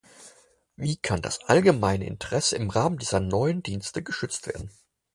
Wie 0.77 0.97
kann 0.97 1.21
das 1.21 1.43
allgemeine 1.43 2.07
Interesse 2.07 2.55
im 2.55 2.71
Rahmen 2.71 2.97
dieser 2.97 3.19
neuen 3.19 3.61
Dienste 3.61 4.01
geschützt 4.01 4.47
werden? 4.47 4.71